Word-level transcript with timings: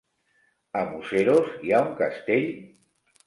A 0.79 0.81
Museros 0.93 1.53
hi 1.67 1.75
ha 1.75 1.83
un 1.89 1.93
castell? 2.01 2.47